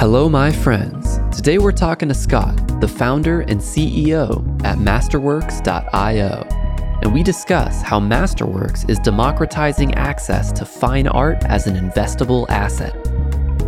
[0.00, 1.20] Hello, my friends.
[1.30, 6.48] Today we're talking to Scott, the founder and CEO at Masterworks.io.
[7.02, 12.94] And we discuss how Masterworks is democratizing access to fine art as an investable asset,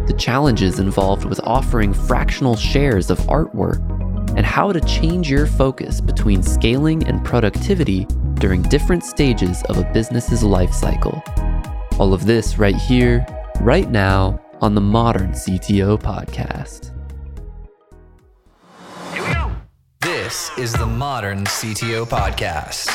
[0.06, 3.86] the challenges involved with offering fractional shares of artwork,
[4.34, 8.06] and how to change your focus between scaling and productivity
[8.36, 11.22] during different stages of a business's life cycle.
[11.98, 13.26] All of this right here,
[13.60, 16.92] right now, on the Modern CTO Podcast.
[19.12, 19.50] Here we go.
[20.00, 22.86] This is the Modern CTO Podcast.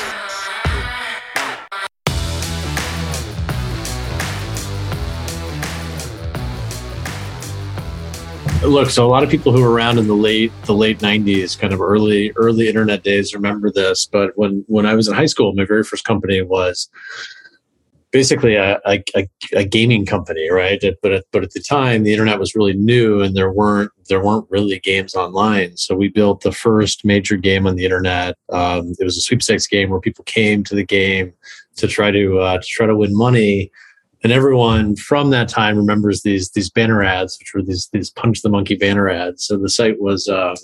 [8.64, 11.60] Look, so a lot of people who were around in the late the late '90s,
[11.60, 14.08] kind of early early internet days, remember this.
[14.10, 16.90] But when when I was in high school, my very first company was
[18.18, 19.04] basically a, a,
[19.54, 20.84] a, gaming company, right?
[21.04, 24.24] But at, but at the time, the internet was really new, and there weren't there
[24.24, 25.78] weren't really games online.
[25.78, 28.34] So we built the first major game on the internet.
[28.52, 31.32] Um, it was a sweepstakes game where people came to the game
[31.76, 33.72] to try to uh, to try to win money.
[34.24, 38.42] And everyone from that time remembers these these banner ads, which were these these punch
[38.42, 39.46] the monkey banner ads.
[39.46, 40.56] So the site was, um,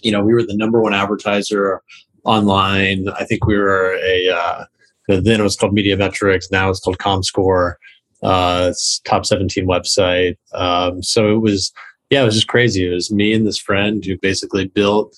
[0.00, 1.82] you know, we were the number one advertiser
[2.24, 3.10] online.
[3.10, 4.64] I think we were a uh,
[5.08, 6.50] then it was called Media Metrix.
[6.50, 7.74] Now it's called ComScore.
[8.22, 8.72] Uh,
[9.04, 10.36] top 17 website.
[10.54, 11.72] Um, so it was,
[12.08, 12.86] yeah, it was just crazy.
[12.86, 15.12] It was me and this friend who basically built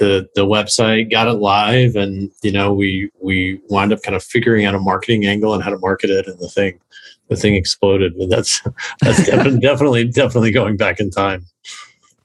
[0.00, 4.24] the the website, got it live, and you know we we wound up kind of
[4.24, 6.80] figuring out a marketing angle and how to market it, and the thing
[7.28, 8.14] the thing exploded.
[8.18, 8.60] But that's
[9.00, 9.26] that's
[9.60, 11.46] definitely definitely going back in time.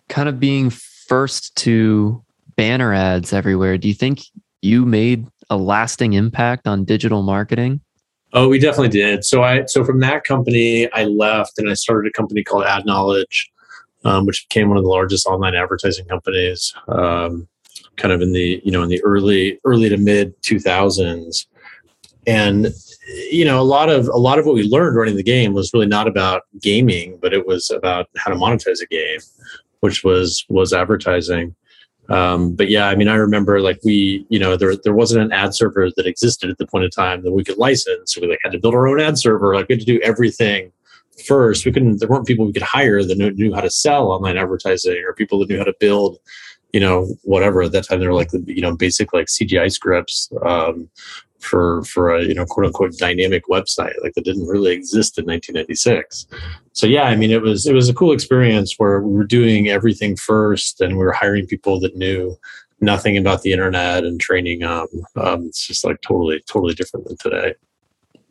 [0.10, 2.24] Kind of being first to
[2.56, 3.78] banner ads everywhere.
[3.78, 4.22] Do you think
[4.62, 7.82] you made a lasting impact on digital marketing?
[8.34, 9.24] Oh, we definitely did.
[9.24, 13.50] So I so from that company, I left and I started a company called Adknowledge,
[14.04, 17.48] um, which became one of the largest online advertising companies, um,
[17.96, 21.48] kind of in the you know in the early early to mid two thousands,
[22.28, 22.74] and
[23.32, 25.74] you know a lot of a lot of what we learned running the game was
[25.74, 29.20] really not about gaming, but it was about how to monetize a game,
[29.80, 31.56] which was was advertising.
[32.10, 35.32] Um, but yeah, I mean, I remember like we, you know, there there wasn't an
[35.32, 38.18] ad server that existed at the point in time that we could license.
[38.18, 39.56] We like had to build our own ad server.
[39.56, 40.72] Like we had to do everything
[41.26, 41.66] first.
[41.66, 42.00] We couldn't.
[42.00, 45.14] There weren't people we could hire that knew, knew how to sell online advertising or
[45.14, 46.20] people that knew how to build,
[46.74, 47.64] you know, whatever.
[47.64, 50.30] At that time, they were like the you know basic like CGI scripts.
[50.46, 50.90] Um,
[51.46, 53.94] for for a you know quote unquote dynamic website.
[54.04, 56.28] Like that didn't really exist in 1996
[56.74, 59.70] so yeah i mean it was it was a cool experience where we were doing
[59.70, 62.38] everything first and we were hiring people that knew
[62.82, 67.18] nothing about the internet and training um, um it's just like totally totally different than
[67.18, 67.54] today.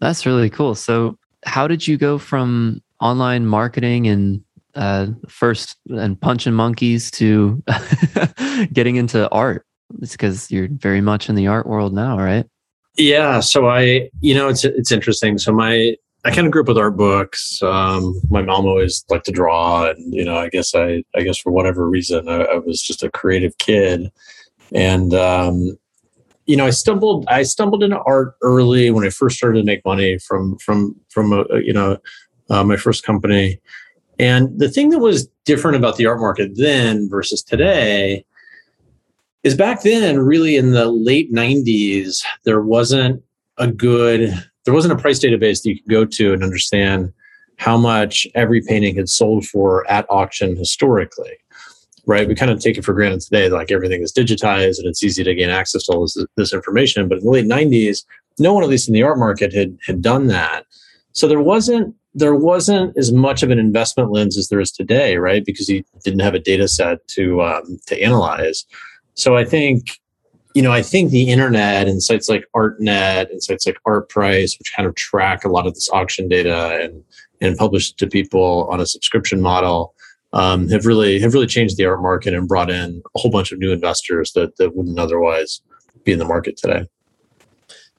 [0.00, 0.74] That's really cool.
[0.74, 4.42] So how did you go from online marketing and
[4.74, 7.62] uh, first and punching monkeys to
[8.72, 9.66] getting into art?
[10.00, 12.46] It's because you're very much in the art world now right
[12.96, 15.38] yeah, so I, you know, it's it's interesting.
[15.38, 17.62] So my I kind of grew up with art books.
[17.62, 21.38] Um, my mom always liked to draw, and you know, I guess I, I guess
[21.38, 24.10] for whatever reason, I, I was just a creative kid,
[24.72, 25.76] and um,
[26.46, 29.84] you know, I stumbled, I stumbled into art early when I first started to make
[29.84, 31.98] money from from from a, you know,
[32.48, 33.60] uh, my first company,
[34.18, 38.24] and the thing that was different about the art market then versus today
[39.44, 43.22] is back then really in the late 90s there wasn't
[43.58, 44.32] a good
[44.64, 47.12] there wasn't a price database that you could go to and understand
[47.58, 51.38] how much every painting had sold for at auction historically
[52.06, 52.28] right?
[52.28, 55.24] We kind of take it for granted today like everything is digitized and it's easy
[55.24, 58.04] to gain access to all this, this information but in the late 90s
[58.38, 60.64] no one at least in the art market had had done that.
[61.12, 65.16] So there wasn't there wasn't as much of an investment lens as there is today
[65.16, 65.44] right?
[65.44, 68.66] Because you didn't have a data set to um, to analyze
[69.14, 70.00] so I think,
[70.54, 74.72] you know, I think the internet and sites like ArtNet and sites like ArtPrice, which
[74.74, 77.02] kind of track a lot of this auction data and
[77.40, 79.94] and publish it to people on a subscription model,
[80.32, 83.52] um, have really have really changed the art market and brought in a whole bunch
[83.52, 85.60] of new investors that that wouldn't otherwise
[86.04, 86.86] be in the market today.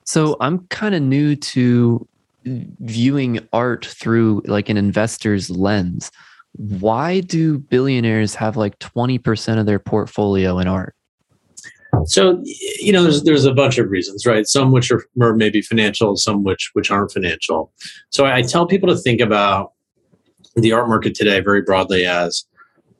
[0.05, 2.07] So I'm kind of new to
[2.45, 6.11] viewing art through like an investor's lens.
[6.53, 10.94] Why do billionaires have like 20% of their portfolio in art?
[12.05, 14.47] So you know, there's there's a bunch of reasons, right?
[14.47, 17.71] Some which are, are maybe financial, some which which aren't financial.
[18.09, 19.73] So I tell people to think about
[20.55, 22.45] the art market today very broadly as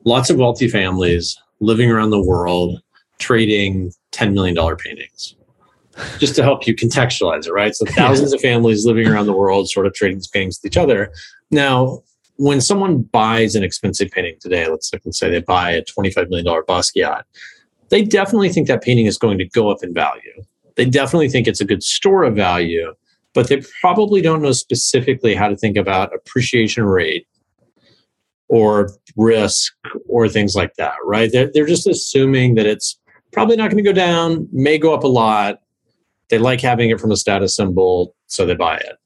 [0.04, 2.80] lots of wealthy families living around the world
[3.18, 5.34] trading $10 million paintings
[6.18, 9.70] just to help you contextualize it right so thousands of families living around the world
[9.70, 11.10] sort of trading these paintings with each other
[11.50, 12.02] now
[12.36, 16.46] when someone buys an expensive painting today, let's, let's say they buy a $25 million
[16.46, 17.22] Basquiat,
[17.88, 20.44] they definitely think that painting is going to go up in value.
[20.76, 22.94] They definitely think it's a good store of value,
[23.32, 27.26] but they probably don't know specifically how to think about appreciation rate
[28.48, 29.72] or risk
[30.08, 31.30] or things like that, right?
[31.32, 32.98] They're, they're just assuming that it's
[33.32, 35.60] probably not going to go down, may go up a lot.
[36.28, 38.96] They like having it from a status symbol, so they buy it.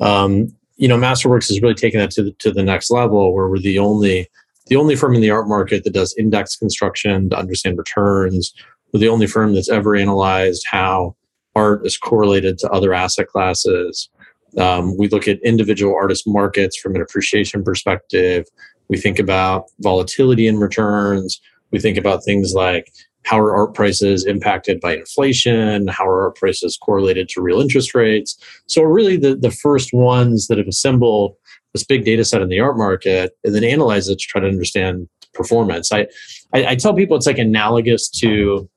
[0.00, 3.48] Um, you know, Masterworks is really taking that to the, to the next level, where
[3.48, 4.28] we're the only
[4.70, 8.54] the only firm in the art market that does index construction to understand returns.
[8.92, 11.16] We're the only firm that's ever analyzed how
[11.56, 14.08] art is correlated to other asset classes.
[14.56, 18.46] Um, we look at individual artist markets from an appreciation perspective.
[18.88, 21.40] We think about volatility in returns.
[21.72, 22.92] We think about things like
[23.24, 25.88] how are art prices impacted by inflation?
[25.88, 28.36] How are art prices correlated to real interest rates?
[28.66, 31.34] So, really, the, the first ones that have assembled
[31.72, 34.48] this big data set in the art market and then analyze it to try to
[34.48, 35.92] understand performance.
[35.92, 36.08] I,
[36.52, 38.68] I, I tell people it's like analogous to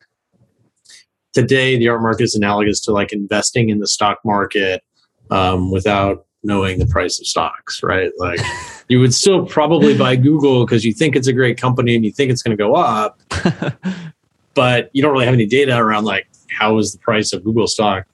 [1.33, 4.83] today, the art market is analogous to like investing in the stock market
[5.31, 8.11] um, without knowing the price of stocks, right?
[8.17, 8.39] Like
[8.87, 12.11] you would still probably buy Google because you think it's a great company and you
[12.11, 13.19] think it's going to go up,
[14.53, 17.67] but you don't really have any data around like how is the price of Google
[17.67, 18.05] stock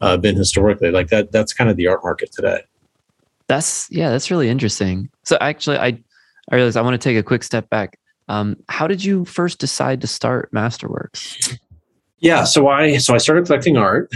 [0.00, 0.90] uh, been historically.
[0.90, 2.62] Like that, that's kind of the art market today.
[3.48, 5.10] That's yeah, that's really interesting.
[5.24, 5.98] So actually, I
[6.50, 7.98] I realize I want to take a quick step back.
[8.28, 11.58] Um, how did you first decide to start Masterworks?
[12.18, 14.10] Yeah, so I so I started collecting art,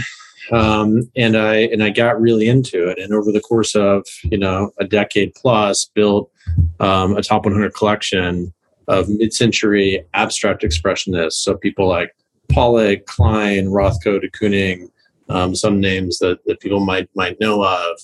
[0.51, 2.99] um, and I and I got really into it.
[2.99, 6.31] And over the course of you know a decade plus, built
[6.79, 8.53] um, a top 100 collection
[8.87, 11.33] of mid-century abstract expressionists.
[11.33, 12.15] So people like
[12.49, 14.89] Pollock, Kline, Rothko, de Kooning,
[15.29, 17.99] um, some names that, that people might might know of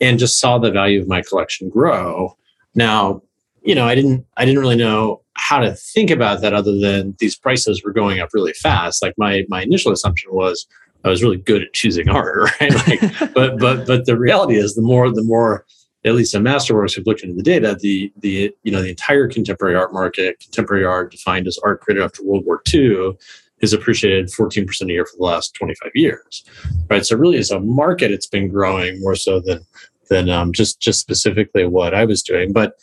[0.00, 2.36] and just saw the value of my collection grow.
[2.74, 3.22] Now,
[3.62, 7.14] you know, I didn't I didn't really know how to think about that other than
[7.18, 9.02] these prices were going up really fast.
[9.02, 10.66] Like my my initial assumption was
[11.04, 12.74] I was really good at choosing art, right?
[12.86, 15.64] Like, but but but the reality is the more the more
[16.04, 19.28] at least in Masterworks have looked into the data, the the you know the entire
[19.28, 23.12] contemporary art market, contemporary art defined as art created after World War II,
[23.60, 26.44] has appreciated 14% a year for the last 25 years,
[26.90, 27.04] right?
[27.04, 29.60] So really, as a market, it's been growing more so than
[30.08, 32.52] than um, just just specifically what I was doing.
[32.52, 32.74] But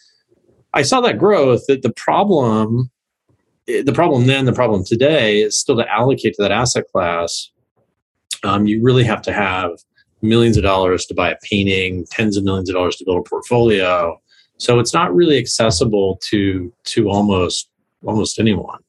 [0.73, 1.63] I saw that growth.
[1.67, 2.91] That the problem,
[3.67, 7.49] the problem then, the problem today is still to allocate to that asset class.
[8.43, 9.71] Um, you really have to have
[10.21, 13.29] millions of dollars to buy a painting, tens of millions of dollars to build a
[13.29, 14.19] portfolio.
[14.57, 17.69] So it's not really accessible to to almost
[18.03, 18.79] almost anyone.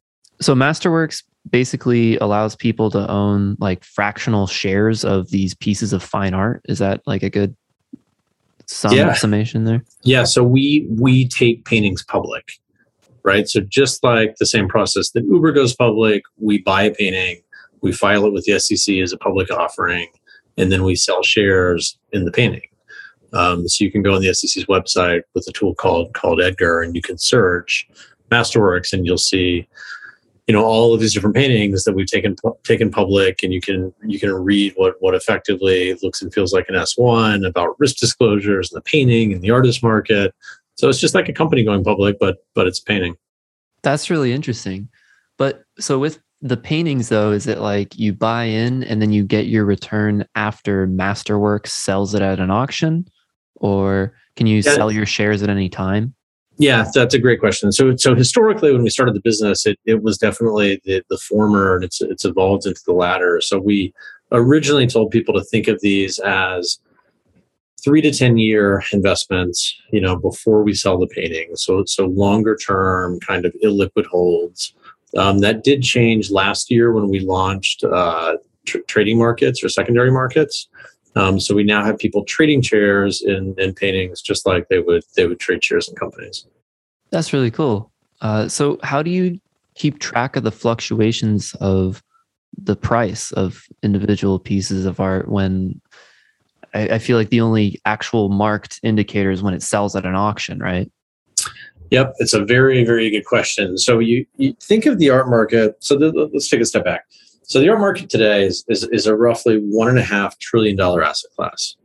[0.40, 6.35] So Masterworks basically allows people to own like fractional shares of these pieces of fine
[6.35, 6.62] art.
[6.69, 7.55] Is that like a good
[8.67, 9.12] sum yeah.
[9.12, 9.85] summation there?
[10.02, 10.25] Yeah.
[10.25, 12.52] So we we take paintings public,
[13.23, 13.49] right?
[13.49, 17.43] So just like the same process that Uber goes public, we buy a painting,
[17.82, 20.08] we file it with the SEC as a public offering,
[20.56, 22.62] and then we sell shares in the painting.
[23.35, 26.81] Um, so you can go on the SEC's website with a tool called called Edgar,
[26.81, 27.87] and you can search
[28.31, 29.69] Masterworks, and you'll see
[30.46, 33.93] you know all of these different paintings that we've taken taken public and you can
[34.06, 38.70] you can read what what effectively looks and feels like an s1 about risk disclosures
[38.70, 40.35] and the painting and the artist market.
[40.76, 43.17] So it's just like a company going public but but it's painting.
[43.82, 44.89] That's really interesting.
[45.39, 49.24] But so with the paintings though is it like you buy in and then you
[49.24, 53.08] get your return after masterworks sells it at an auction?
[53.56, 54.74] Or can you yeah.
[54.74, 56.15] sell your shares at any time
[56.56, 57.73] yeah, that's a great question.
[57.73, 61.75] So, so historically, when we started the business, it, it was definitely the, the former,
[61.75, 63.41] and it's it's evolved into the latter.
[63.41, 63.93] So, we
[64.31, 66.79] originally told people to think of these as
[67.82, 69.75] three to ten year investments.
[69.91, 71.56] You know, before we sell the painting.
[71.56, 74.75] So, so longer term, kind of illiquid holds.
[75.17, 80.11] Um, that did change last year when we launched uh, tr- trading markets or secondary
[80.11, 80.69] markets.
[81.17, 85.03] Um, so we now have people trading chairs in, in paintings just like they would
[85.17, 86.47] they would trade shares in companies.
[87.11, 87.93] That's really cool.
[88.21, 89.41] Uh, so how do you
[89.75, 92.03] keep track of the fluctuations of
[92.56, 95.81] the price of individual pieces of art when
[96.73, 100.15] I, I feel like the only actual marked indicator is when it sells at an
[100.15, 100.91] auction, right?
[101.91, 103.79] Yep, it's a very, very good question.
[103.79, 105.77] So you, you think of the art market.
[105.81, 107.05] So th- let's take a step back.
[107.46, 110.77] So the art market today is, is, is a roughly one and a half trillion
[110.77, 111.77] dollar asset class,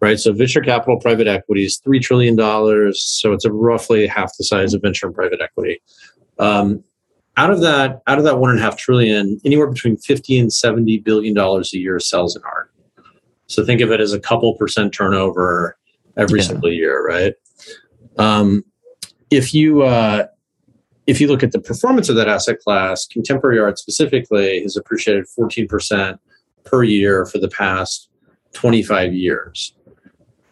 [0.00, 0.18] right?
[0.18, 3.02] So venture capital, private equity is three trillion dollars.
[3.04, 5.80] So it's a roughly half the size of venture and private equity.
[6.38, 6.82] Um,
[7.36, 10.52] out of that, out of that one and a half trillion, anywhere between fifty and
[10.52, 12.72] seventy billion dollars a year sells in art.
[13.46, 15.78] So think of it as a couple percent turnover
[16.16, 16.46] every yeah.
[16.46, 17.34] single year, right?
[18.18, 18.64] Um,
[19.30, 20.26] if you uh,
[21.10, 25.26] if you look at the performance of that asset class, contemporary art specifically has appreciated
[25.36, 26.16] 14%
[26.64, 28.08] per year for the past
[28.52, 29.74] 25 years.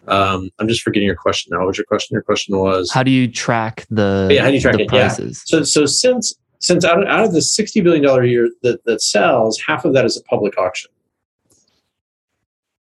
[0.08, 1.60] Um, I'm just forgetting your question now.
[1.60, 2.14] What was your question?
[2.14, 4.42] Your question was how do you track the yeah?
[4.42, 4.88] How do you track the it?
[4.88, 5.44] prices?
[5.46, 5.58] Yeah.
[5.58, 8.84] So so since since out of, out of the 60 billion dollar a year that
[8.86, 10.90] that sells, half of that is a public auction,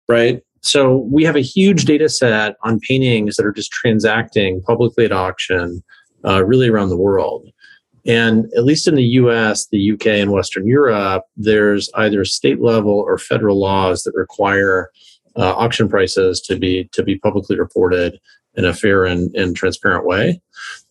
[0.08, 0.42] right?
[0.62, 5.12] So we have a huge data set on paintings that are just transacting publicly at
[5.12, 5.84] auction,
[6.24, 7.50] uh, really around the world.
[8.08, 12.94] And at least in the US, the UK, and Western Europe, there's either state level
[12.94, 14.90] or federal laws that require
[15.36, 18.20] uh, auction prices to be to be publicly reported
[18.56, 20.42] in a fair and, and transparent way.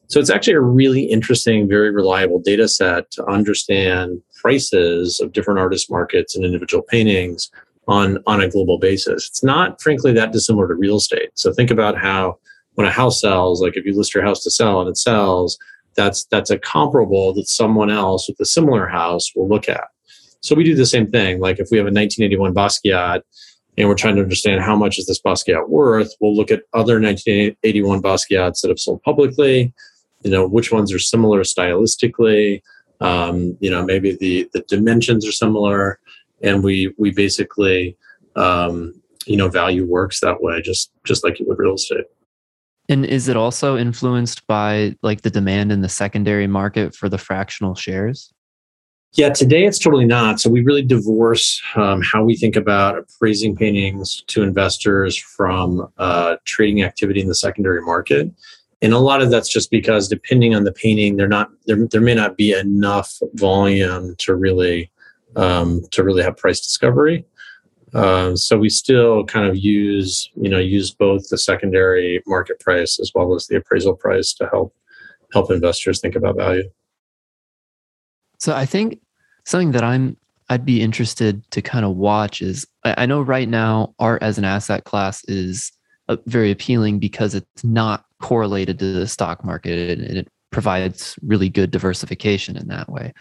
[0.08, 5.58] So it's actually a really interesting, very reliable data set to understand prices of different
[5.58, 7.50] artist markets and individual paintings
[7.88, 9.28] on, on a global basis.
[9.28, 11.30] It's not, frankly, that dissimilar to real estate.
[11.34, 12.38] So think about how
[12.74, 15.58] when a house sells, like if you list your house to sell and it sells,
[15.96, 19.88] that's that's a comparable that someone else with a similar house will look at.
[20.40, 21.40] So we do the same thing.
[21.40, 23.22] Like if we have a 1981 Basquiat
[23.76, 27.00] and we're trying to understand how much is this Basquiat worth, we'll look at other
[27.00, 29.72] 1981 Basquiats that have sold publicly.
[30.22, 32.62] You know which ones are similar stylistically.
[33.00, 35.98] Um, you know maybe the the dimensions are similar,
[36.42, 37.96] and we we basically
[38.34, 42.06] um, you know value works that way, just just like you would real estate.
[42.88, 47.18] And is it also influenced by like the demand in the secondary market for the
[47.18, 48.32] fractional shares?
[49.14, 50.40] Yeah, today it's totally not.
[50.40, 56.36] So we really divorce um, how we think about appraising paintings to investors from uh,
[56.44, 58.30] trading activity in the secondary market.
[58.82, 61.86] And a lot of that's just because depending on the painting, they're not there.
[61.90, 64.90] There may not be enough volume to really
[65.34, 67.24] um, to really have price discovery.
[67.96, 73.00] Um, so we still kind of use, you know, use both the secondary market price
[73.00, 74.74] as well as the appraisal price to help
[75.32, 76.68] help investors think about value.
[78.38, 79.00] So I think
[79.46, 80.18] something that I'm
[80.50, 84.36] I'd be interested to kind of watch is I, I know right now art as
[84.36, 85.72] an asset class is
[86.10, 91.48] uh, very appealing because it's not correlated to the stock market and it provides really
[91.48, 93.14] good diversification in that way.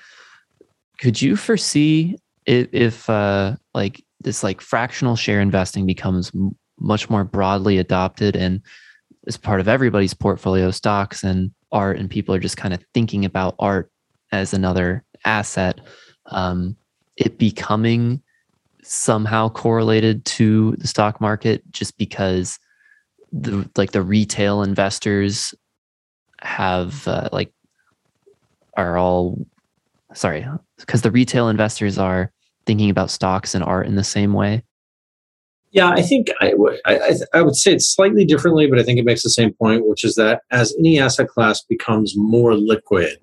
[1.00, 7.24] Could you foresee if, uh, like this like fractional share investing becomes m- much more
[7.24, 8.62] broadly adopted and
[9.28, 13.26] is part of everybody's portfolio stocks and art and people are just kind of thinking
[13.26, 13.92] about art
[14.32, 15.80] as another asset
[16.28, 16.76] um,
[17.18, 18.22] it becoming
[18.84, 22.60] somehow correlated to the stock market just because
[23.32, 25.54] the like the retail investors
[26.42, 27.52] have uh, like
[28.78, 29.38] are all
[30.14, 30.46] sorry
[30.78, 32.32] because the retail investors are
[32.66, 34.64] thinking about stocks and art in the same way?
[35.72, 36.54] Yeah, I think I,
[36.86, 39.86] I, I would say it slightly differently, but I think it makes the same point,
[39.86, 43.18] which is that as any asset class becomes more liquid,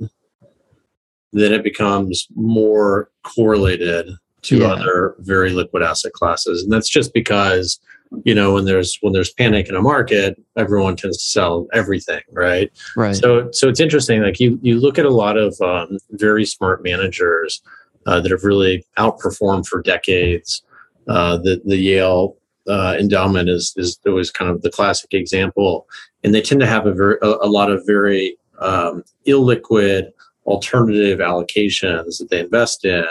[1.32, 4.10] then it becomes more correlated
[4.42, 4.66] to yeah.
[4.66, 7.80] other very liquid asset classes, and that's just because
[8.24, 12.20] you know when there's when there's panic in a market, everyone tends to sell everything,
[12.32, 12.70] right?
[12.96, 13.16] Right.
[13.16, 14.20] So so it's interesting.
[14.20, 17.62] Like you you look at a lot of um, very smart managers
[18.06, 20.62] uh, that have really outperformed for decades.
[21.08, 22.36] Uh, the the Yale
[22.68, 25.88] uh, endowment is is always kind of the classic example,
[26.22, 30.10] and they tend to have a very a, a lot of very um, illiquid
[30.46, 33.04] alternative allocations that they invest in,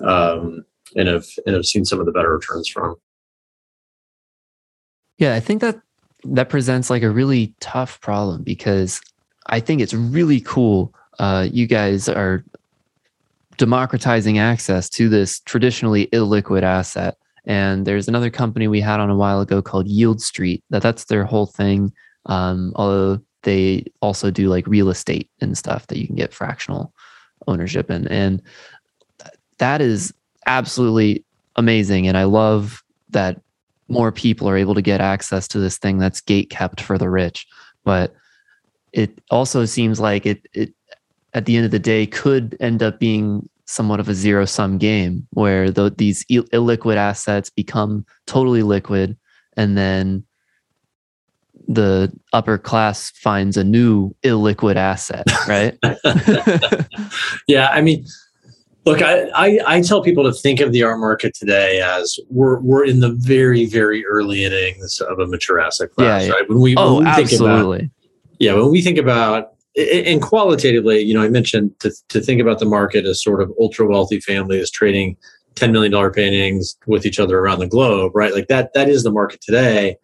[0.00, 0.64] um,
[0.96, 2.96] and have and have seen some of the better returns from.
[5.18, 5.80] Yeah, I think that
[6.24, 9.00] that presents like a really tough problem because
[9.46, 10.94] I think it's really cool.
[11.18, 12.44] Uh, you guys are
[13.56, 17.16] democratizing access to this traditionally illiquid asset.
[17.46, 20.62] And there's another company we had on a while ago called Yieldstreet.
[20.70, 21.92] That that's their whole thing.
[22.26, 26.92] Um, although they also do like real estate and stuff that you can get fractional
[27.46, 28.40] ownership in, and
[29.58, 30.14] that is
[30.46, 31.24] absolutely
[31.56, 32.08] amazing.
[32.08, 33.40] And I love that
[33.88, 37.10] more people are able to get access to this thing that's gate kept for the
[37.10, 37.46] rich.
[37.84, 38.14] But
[38.92, 40.72] it also seems like it it
[41.34, 44.78] at the end of the day could end up being somewhat of a zero sum
[44.78, 49.16] game where the, these Ill- illiquid assets become totally liquid
[49.56, 50.24] and then
[51.66, 55.78] the upper class finds a new illiquid asset right
[57.48, 58.04] yeah i mean
[58.84, 62.60] look I, I, I tell people to think of the art market today as we're
[62.60, 66.32] we're in the very very early innings of a mature asset class yeah, yeah.
[66.34, 67.78] right when we, oh, when we absolutely.
[67.78, 72.20] think about yeah when we think about and qualitatively, you know, I mentioned to, to
[72.20, 75.16] think about the market as sort of ultra wealthy families trading
[75.56, 78.34] $10 million paintings with each other around the globe, right?
[78.34, 79.96] Like that, that is the market today.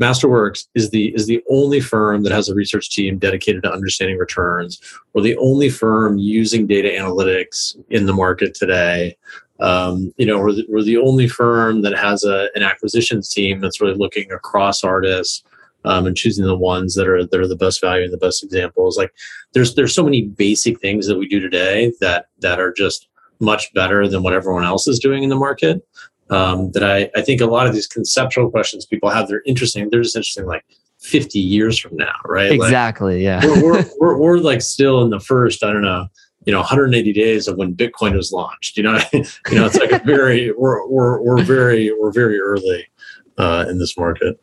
[0.00, 4.16] Masterworks is the is the only firm that has a research team dedicated to understanding
[4.16, 4.80] returns.
[5.12, 9.16] We're the only firm using data analytics in the market today.
[9.58, 13.60] Um, you know, we're the, we're the only firm that has a, an acquisitions team
[13.60, 15.42] that's really looking across artists
[15.88, 18.44] um, and choosing the ones that are that are the best value and the best
[18.44, 18.96] examples.
[18.96, 19.12] Like,
[19.52, 23.08] there's there's so many basic things that we do today that that are just
[23.40, 25.82] much better than what everyone else is doing in the market
[26.30, 29.88] um, that I, I think a lot of these conceptual questions people have, they're interesting.
[29.90, 30.64] They're just interesting like
[31.00, 32.52] 50 years from now, right?
[32.52, 33.24] Exactly.
[33.24, 33.46] Like, yeah.
[33.46, 36.06] we're, we're, we're, we're, like still in the first, I don't know,
[36.44, 38.76] you know, 180 days of when Bitcoin was launched.
[38.76, 42.86] You know, you know, it's like a very, we're, we're, we're very, we're very early
[43.38, 44.40] uh, in this market.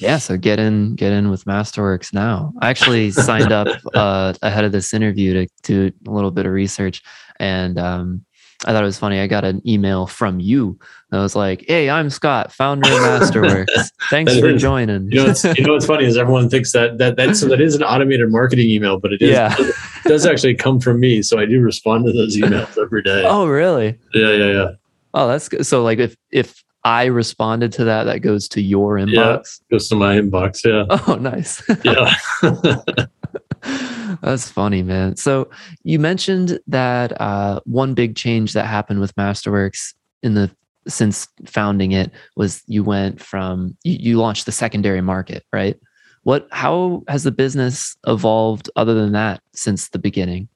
[0.00, 2.52] Yeah, so get in, get in with Masterworks now.
[2.60, 6.52] I actually signed up uh, ahead of this interview to do a little bit of
[6.52, 7.02] research,
[7.40, 8.24] and um,
[8.64, 9.20] I thought it was funny.
[9.20, 10.78] I got an email from you
[11.10, 13.90] that was like, "Hey, I'm Scott, founder of Masterworks.
[14.10, 16.98] Thanks for is, joining." You know, what's, you know what's funny is everyone thinks that
[16.98, 19.54] that that's so that is an automated marketing email, but it is yeah.
[19.58, 19.74] it
[20.04, 21.22] does actually come from me.
[21.22, 23.24] So I do respond to those emails every day.
[23.26, 23.98] Oh, really?
[24.14, 24.70] Yeah, yeah, yeah.
[25.14, 25.66] Oh, that's good.
[25.66, 29.12] So, like, if if I responded to that, that goes to your inbox.
[29.12, 30.64] Yeah, goes to my inbox.
[30.64, 30.86] Yeah.
[31.06, 31.62] Oh, nice.
[31.84, 32.14] yeah.
[34.22, 35.16] That's funny, man.
[35.16, 35.50] So
[35.84, 39.92] you mentioned that uh, one big change that happened with Masterworks
[40.22, 40.50] in the
[40.86, 45.78] since founding it was you went from you, you launched the secondary market, right?
[46.22, 50.48] What how has the business evolved other than that since the beginning?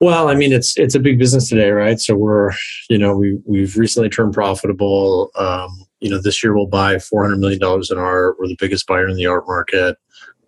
[0.00, 2.00] Well, I mean, it's it's a big business today, right?
[2.00, 2.50] So we're,
[2.90, 5.30] you know, we we've recently turned profitable.
[5.36, 8.36] Um, you know, this year we'll buy four hundred million dollars in art.
[8.38, 9.96] We're the biggest buyer in the art market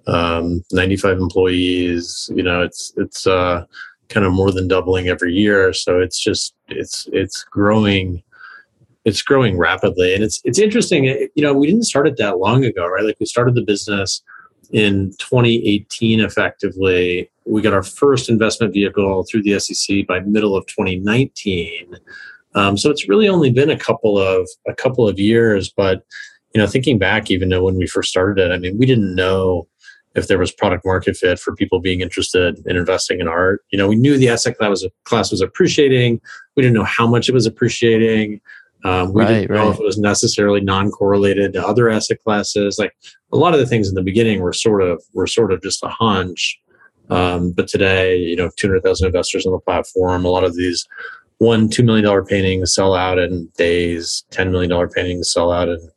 [0.06, 2.30] um, 95 employees.
[2.34, 3.64] You know, it's it's uh,
[4.08, 5.72] kind of more than doubling every year.
[5.72, 8.22] So it's just it's it's growing.
[9.04, 11.04] It's growing rapidly, and it's it's interesting.
[11.04, 13.04] You know, we didn't start it that long ago, right?
[13.04, 14.22] Like we started the business
[14.72, 16.20] in 2018.
[16.20, 21.96] Effectively, we got our first investment vehicle through the SEC by middle of 2019.
[22.54, 26.04] Um, so it's really only been a couple of a couple of years, but
[26.54, 29.14] you know, thinking back, even though when we first started it, I mean, we didn't
[29.14, 29.68] know
[30.14, 33.62] if there was product market fit for people being interested in investing in art.
[33.70, 36.18] You know, we knew the asset was, class was appreciating.
[36.56, 38.40] We didn't know how much it was appreciating.
[38.86, 39.74] Um, we right, didn't know right.
[39.74, 42.78] if it was necessarily non-correlated to other asset classes.
[42.78, 42.96] Like
[43.32, 45.82] a lot of the things in the beginning were sort of were sort of just
[45.82, 46.56] a hunch.
[47.10, 50.24] Um, but today, you know, 200,000 investors on the platform.
[50.24, 50.86] A lot of these
[51.38, 54.24] one, two million dollar paintings sell out in days.
[54.30, 55.90] Ten million dollar paintings sell out in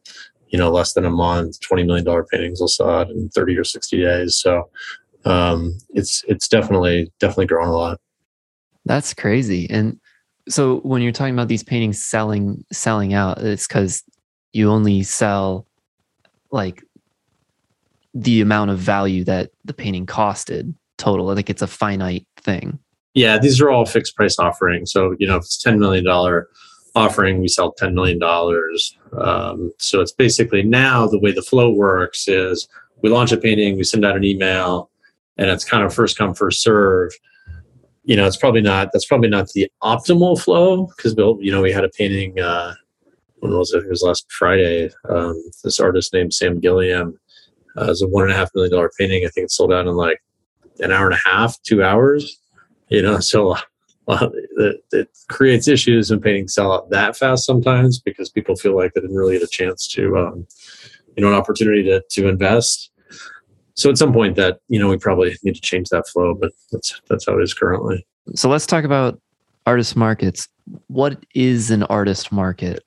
[0.47, 1.59] you know less than a month.
[1.61, 4.35] Twenty million dollar paintings will sell out in thirty or sixty days.
[4.35, 4.67] So
[5.25, 7.99] um, it's it's definitely definitely growing a lot.
[8.85, 9.69] That's crazy.
[9.69, 9.99] And
[10.49, 14.03] so when you're talking about these paintings selling selling out, it's because
[14.53, 15.65] you only sell
[16.51, 16.83] like
[18.13, 21.29] the amount of value that the painting costed total.
[21.29, 22.79] I think it's a finite thing.
[23.13, 24.91] Yeah, these are all fixed price offerings.
[24.91, 26.49] So you know, if it's ten million dollar
[26.95, 28.21] offering, we sell $10 million.
[29.17, 32.67] Um, so it's basically now the way the flow works is
[33.01, 34.89] we launch a painting, we send out an email,
[35.37, 37.11] and it's kind of first come, first serve.
[38.09, 41.71] You know, it's probably not, that's probably not the optimal flow because, you know, we
[41.71, 42.73] had a painting, uh,
[43.37, 43.83] when was it?
[43.83, 44.89] It was last Friday.
[45.07, 47.19] Um, this artist named Sam Gilliam
[47.77, 49.25] uh, is a one and a half million dollar painting.
[49.25, 50.23] I think it sold out in like
[50.79, 52.39] an hour and a half, two hours.
[52.87, 53.55] You know, so
[54.07, 58.75] well, it, it, creates issues when paintings sell out that fast sometimes because people feel
[58.75, 60.47] like they didn't really get a chance to, um,
[61.15, 62.88] you know, an opportunity to to invest.
[63.79, 66.51] So at some point, that you know, we probably need to change that flow, but
[66.69, 68.05] that's that's how it is currently.
[68.35, 69.21] So let's talk about
[69.65, 70.49] artist markets.
[70.87, 72.83] What is an artist market?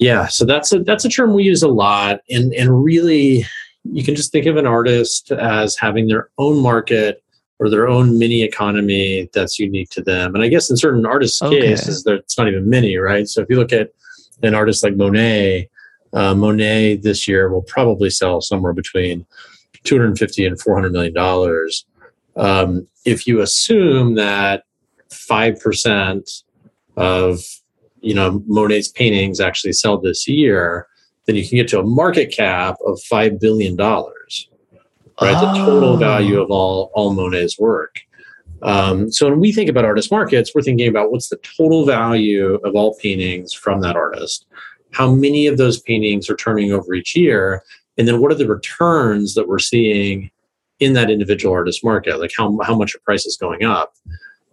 [0.00, 3.46] Yeah, so that's a that's a term we use a lot, and and really,
[3.84, 7.22] you can just think of an artist as having their own market
[7.60, 10.34] or their own mini economy that's unique to them.
[10.34, 11.60] And I guess in certain artists' okay.
[11.60, 13.28] cases, it's not even mini, right?
[13.28, 13.90] So if you look at
[14.42, 15.68] an artist like Monet,
[16.12, 19.24] uh, Monet this year will probably sell somewhere between
[19.84, 21.84] 250 and 400 million dollars.
[22.36, 24.64] Um, if you assume that
[25.10, 26.30] five percent
[26.96, 27.40] of
[28.00, 30.86] you know Monet's paintings actually sell this year,
[31.26, 34.48] then you can get to a market cap of five billion dollars
[35.22, 35.34] right?
[35.36, 35.52] Oh.
[35.52, 38.00] The total value of all all Monet's work.
[38.62, 42.60] Um, so when we think about artist markets, we're thinking about what's the total value
[42.64, 44.46] of all paintings from that artist.
[44.92, 47.64] How many of those paintings are turning over each year,
[47.98, 50.30] and then what are the returns that we're seeing
[50.80, 52.18] in that individual artist market?
[52.18, 53.94] Like how how much a price is going up.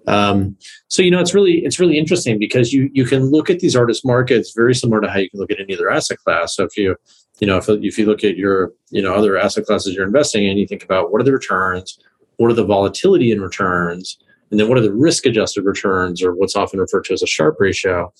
[0.07, 3.59] Um, so you know it's really it's really interesting because you you can look at
[3.59, 6.55] these artist markets very similar to how you can look at any other asset class.
[6.55, 6.95] So if you
[7.39, 10.45] you know, if, if you look at your, you know, other asset classes you're investing
[10.45, 11.99] in, you think about what are the returns,
[12.37, 14.17] what are the volatility in returns,
[14.51, 17.27] and then what are the risk adjusted returns, or what's often referred to as a
[17.27, 18.13] Sharpe ratio.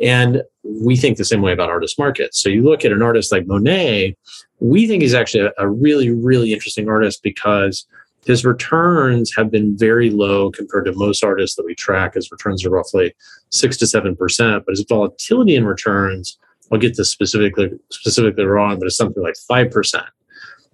[0.00, 2.40] And we think the same way about artist markets.
[2.40, 4.16] So you look at an artist like Monet,
[4.60, 7.86] we think he's actually a, a really, really interesting artist because
[8.24, 12.14] his returns have been very low compared to most artists that we track.
[12.14, 13.14] His returns are roughly
[13.50, 16.38] six to seven percent, but his volatility in returns,
[16.70, 20.06] I'll get this specifically specifically wrong, but it's something like five percent.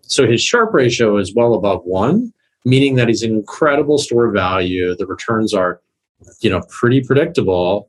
[0.02, 2.32] So his Sharpe ratio is well above one,
[2.64, 4.94] meaning that he's an incredible store of value.
[4.96, 5.80] The returns are,
[6.40, 7.88] you know, pretty predictable.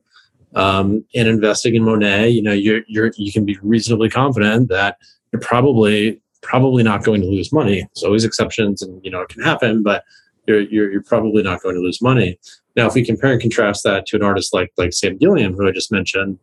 [0.58, 4.98] Um, and investing in Monet, you know, you're, you're you can be reasonably confident that
[5.32, 7.88] you're probably probably not going to lose money.
[7.93, 10.04] There's always exceptions, and you know it can happen, but
[10.48, 12.39] you're, you're you're probably not going to lose money.
[12.76, 15.67] Now, if we compare and contrast that to an artist like like Sam Gilliam, who
[15.67, 16.39] I just mentioned,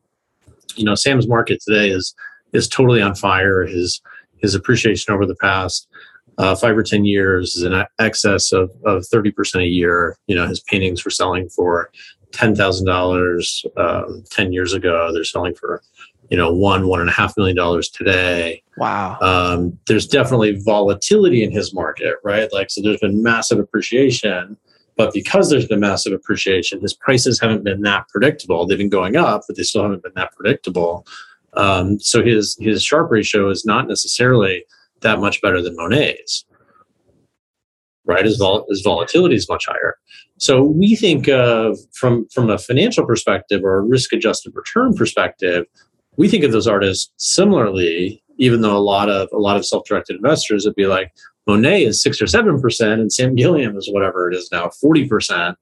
[0.76, 2.14] you know, Sam's market today is
[2.52, 3.66] is totally on fire.
[3.66, 4.00] His
[4.36, 5.88] his appreciation over the past
[6.38, 10.16] uh, five or ten years is in excess of of thirty percent a year.
[10.28, 11.90] You know, his paintings were selling for
[12.34, 13.64] ten thousand um, dollars
[14.30, 15.10] ten years ago.
[15.12, 15.82] They're selling for
[16.30, 18.62] you know one one and a half million dollars today.
[18.76, 19.18] Wow.
[19.20, 22.52] Um, there's definitely volatility in his market right?
[22.52, 24.56] Like so there's been massive appreciation
[24.96, 28.66] but because there's been massive appreciation his prices haven't been that predictable.
[28.66, 31.06] They've been going up but they still haven't been that predictable.
[31.54, 34.64] Um, so his his Sharpe ratio is not necessarily
[35.00, 36.44] that much better than monet's
[38.04, 39.96] right his, vol- volatility is much higher
[40.38, 45.66] so we think of from from a financial perspective or a risk adjusted return perspective
[46.16, 50.16] we think of those artists similarly, even though a lot of a lot of self-directed
[50.16, 51.12] investors would be like,
[51.46, 55.06] Monet is six or seven percent, and Sam Gilliam is whatever it is now, forty
[55.06, 55.58] percent.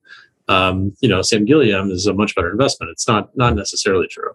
[0.49, 2.91] Um, you know, Sam Gilliam is a much better investment.
[2.91, 4.31] It's not not necessarily true.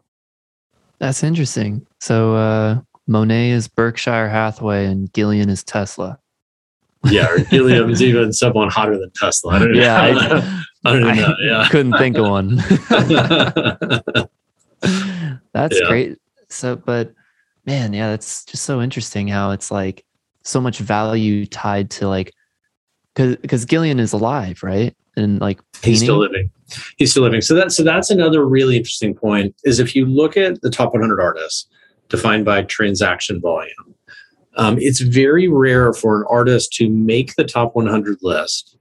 [0.99, 1.85] That's interesting.
[1.99, 6.19] So uh, Monet is Berkshire Hathaway, and Gilliam is Tesla.
[7.05, 9.53] Yeah, or Gilliam is even someone hotter than Tesla.
[9.53, 11.35] I don't yeah, I, I, don't know.
[11.41, 12.57] Yeah, couldn't think of one.
[15.53, 15.87] That's yeah.
[15.87, 16.17] great.
[16.49, 17.13] So, but
[17.65, 20.05] man, yeah, that's just so interesting how it's like
[20.43, 22.33] so much value tied to like,
[23.15, 24.95] because Gilliam is alive, right?
[25.15, 25.91] And like painting.
[25.91, 26.51] he's still living.
[26.97, 27.41] He's still living.
[27.41, 29.55] So that's so that's another really interesting point.
[29.63, 31.67] Is if you look at the top 100 artists
[32.09, 33.95] defined by transaction volume,
[34.57, 38.77] um, it's very rare for an artist to make the top 100 list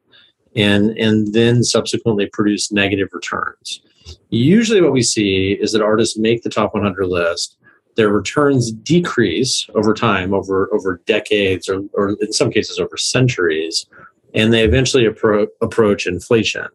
[0.56, 3.82] and and then subsequently produce negative returns.
[4.30, 7.58] Usually, what we see is that artists make the top 100 list.
[7.96, 13.86] Their returns decrease over time, over over decades, or, or in some cases over centuries,
[14.34, 16.66] and they eventually appro- approach inflation.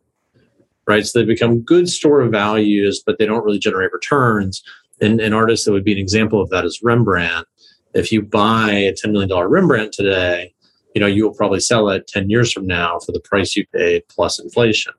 [0.87, 4.63] Right, so they become good store of values, but they don't really generate returns.
[4.99, 7.47] And an artist that would be an example of that is Rembrandt.
[7.93, 10.53] If you buy a $10 million Rembrandt today,
[10.95, 13.65] you know you will probably sell it 10 years from now for the price you
[13.67, 14.93] paid plus inflation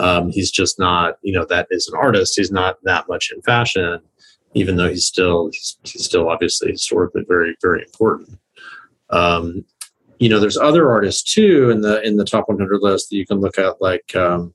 [0.00, 2.34] um, he's just not, you know, that is an artist.
[2.36, 4.00] He's not that much in fashion,
[4.54, 8.38] even though he's still he's, he's still obviously historically very very important.
[9.10, 9.64] Um,
[10.18, 13.26] you know, there's other artists too in the in the top 100 list that you
[13.26, 14.54] can look at, like um,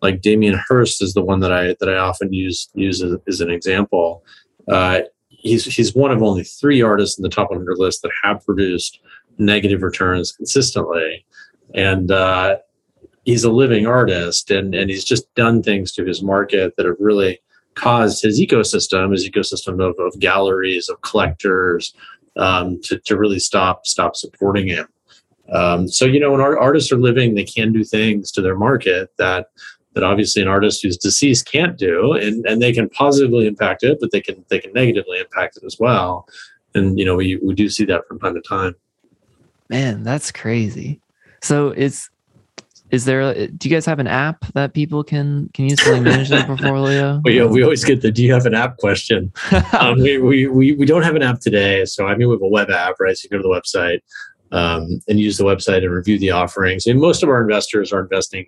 [0.00, 3.40] like Damien Hirst is the one that I that I often use use as, as
[3.40, 4.24] an example.
[4.68, 5.00] Uh,
[5.38, 9.00] he's he's one of only three artists in the top 100 list that have produced
[9.38, 11.24] negative returns consistently,
[11.74, 12.56] and uh,
[13.24, 16.96] he's a living artist and, and he's just done things to his market that have
[16.98, 17.38] really
[17.74, 21.94] caused his ecosystem, his ecosystem of, of galleries, of collectors,
[22.36, 24.86] um, to, to really stop stop supporting him.
[25.52, 28.56] Um, so you know, when our artists are living, they can do things to their
[28.56, 29.48] market that
[29.94, 33.98] that obviously an artist who's deceased can't do, and and they can positively impact it,
[34.00, 36.26] but they can they can negatively impact it as well.
[36.74, 38.74] And you know, we we do see that from time to time.
[39.68, 41.00] Man, that's crazy.
[41.42, 42.10] So it's
[42.90, 46.02] is there do you guys have an app that people can can use to like
[46.02, 49.32] manage their portfolio we, we always get the do you have an app question
[49.78, 52.42] um, we, we, we, we don't have an app today so i mean we have
[52.42, 54.00] a web app right so you go to the website
[54.50, 58.00] um, and use the website and review the offerings and most of our investors are
[58.00, 58.46] investing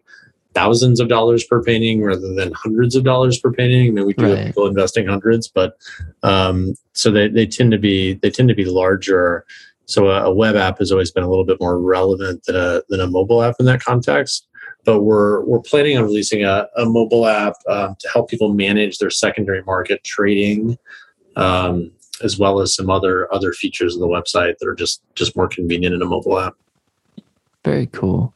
[0.54, 4.14] thousands of dollars per painting rather than hundreds of dollars per painting I mean, we
[4.14, 4.36] do right.
[4.36, 5.76] have people investing hundreds but
[6.22, 9.44] um, so they, they tend to be they tend to be larger
[9.90, 12.80] so a, a, web app has always been a little bit more relevant than a
[12.88, 14.46] than a mobile app in that context.
[14.84, 18.98] But we're we're planning on releasing a, a mobile app um, to help people manage
[18.98, 20.78] their secondary market trading,
[21.34, 21.90] um,
[22.22, 25.48] as well as some other other features of the website that are just just more
[25.48, 26.54] convenient in a mobile app.
[27.64, 28.32] Very cool.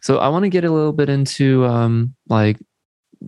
[0.00, 2.58] So I want to get a little bit into um, like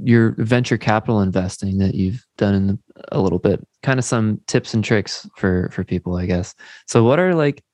[0.03, 2.79] your venture capital investing that you've done in
[3.13, 6.55] a little bit, kind of some tips and tricks for for people, I guess.
[6.87, 7.65] So, what are like,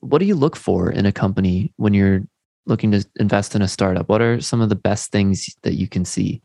[0.00, 2.22] what do you look for in a company when you're
[2.66, 4.08] looking to invest in a startup?
[4.08, 6.42] What are some of the best things that you can see?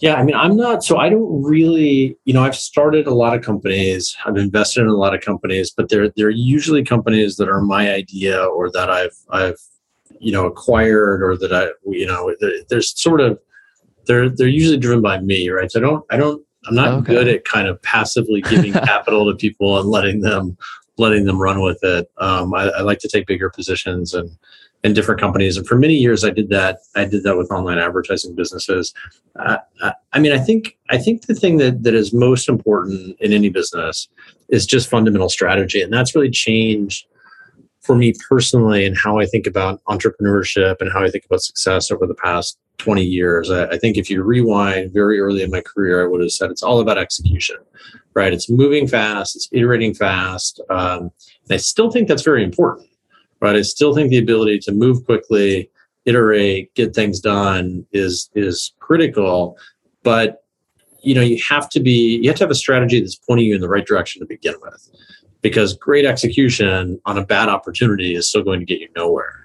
[0.00, 3.36] Yeah, I mean, I'm not, so I don't really, you know, I've started a lot
[3.36, 7.50] of companies, I've invested in a lot of companies, but they're, they're usually companies that
[7.50, 9.58] are my idea or that I've, I've,
[10.20, 12.34] you know, acquired or that I, you know,
[12.68, 13.38] there's sort of,
[14.06, 15.70] they're, they're usually driven by me, right?
[15.70, 17.14] So I don't, I don't, I'm not okay.
[17.14, 20.56] good at kind of passively giving capital to people and letting them,
[20.98, 22.10] letting them run with it.
[22.18, 24.30] Um, I, I like to take bigger positions and,
[24.82, 25.56] in different companies.
[25.56, 26.78] And for many years, I did that.
[26.94, 28.94] I did that with online advertising businesses.
[29.36, 29.58] Uh,
[30.12, 33.50] I mean, I think I think the thing that that is most important in any
[33.50, 34.08] business
[34.48, 37.06] is just fundamental strategy, and that's really changed
[37.90, 41.90] for me personally and how I think about entrepreneurship and how I think about success
[41.90, 43.50] over the past 20 years.
[43.50, 46.50] I, I think if you rewind very early in my career, I would have said
[46.50, 47.56] it's all about execution,
[48.14, 48.32] right?
[48.32, 50.60] It's moving fast, it's iterating fast.
[50.70, 51.10] Um,
[51.44, 52.86] and I still think that's very important
[53.40, 53.56] right?
[53.56, 55.70] I still think the ability to move quickly,
[56.04, 59.56] iterate, get things done is is critical.
[60.02, 60.44] But
[61.02, 63.54] you know, you have to be you have to have a strategy that's pointing you
[63.54, 64.90] in the right direction to begin with.
[65.42, 69.40] Because great execution on a bad opportunity is still going to get you nowhere.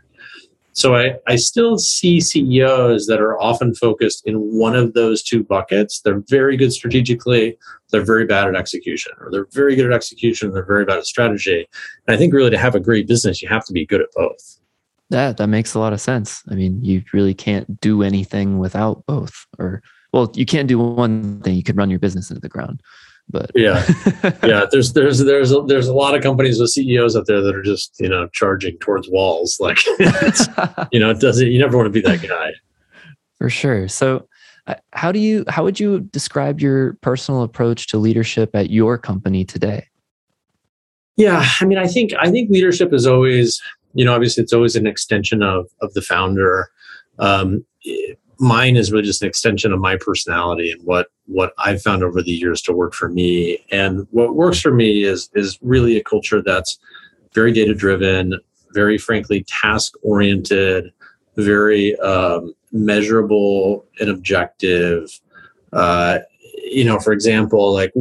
[0.75, 5.41] So I, I still see CEOs that are often focused in one of those two
[5.41, 6.01] buckets.
[6.01, 7.57] They're very good strategically,
[7.91, 11.05] they're very bad at execution, or they're very good at execution, they're very bad at
[11.05, 11.65] strategy.
[12.05, 14.09] And I think really to have a great business, you have to be good at
[14.15, 14.59] both.
[15.11, 16.43] That that makes a lot of sense.
[16.49, 19.45] I mean, you really can't do anything without both.
[19.57, 19.81] Or
[20.11, 22.81] well, you can't do one thing, you could run your business into the ground
[23.29, 23.85] but yeah.
[24.43, 27.55] Yeah there's there's there's a, there's a lot of companies with ceos out there that
[27.55, 29.59] are just you know charging towards walls.
[29.65, 29.79] Like
[30.91, 32.51] you know it doesn't you never want to be that guy.
[33.37, 33.87] For sure.
[33.87, 34.27] So
[34.67, 38.97] uh, how do you how would you describe your personal approach to leadership at your
[38.97, 39.87] company today?
[41.17, 43.61] Yeah i mean i think i think leadership is always
[43.93, 46.69] you know obviously it's always an extension of of the founder.
[47.17, 47.65] Um,
[48.39, 52.21] mine is really just an extension of my personality and what what I've found over
[52.21, 53.59] the years to work for me.
[53.71, 56.77] And what works for me is is really a culture that's
[57.33, 58.39] very data driven,
[58.73, 60.91] very frankly task oriented,
[61.35, 65.19] very um, measurable and objective.
[65.73, 66.19] Uh,
[66.63, 67.93] you know, for example, like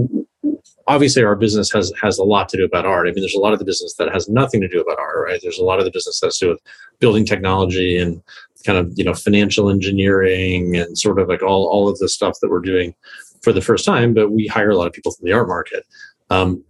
[0.87, 3.07] obviously our business has has a lot to do about art.
[3.07, 5.25] I mean, there's a lot of the business that has nothing to do about art,
[5.25, 5.41] right?
[5.43, 6.61] There's a lot of the business that's to do with
[6.99, 8.23] building technology and
[8.65, 12.39] kind of you know financial engineering and sort of like all all of the stuff
[12.41, 12.95] that we're doing
[13.43, 14.15] for the first time.
[14.15, 15.85] But we hire a lot of people from the art market.
[16.31, 16.65] Um,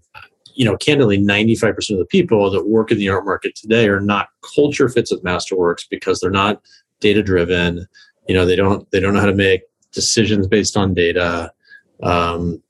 [0.56, 4.00] you know, candidly, 95% of the people that work in the art market today are
[4.00, 6.62] not culture fits with Masterworks because they're not
[7.00, 7.86] data driven.
[8.28, 11.52] You know, they don't they don't know how to make decisions based on data.
[12.02, 12.62] Um,